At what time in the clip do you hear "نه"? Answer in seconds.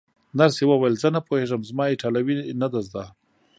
1.15-1.21, 2.61-2.67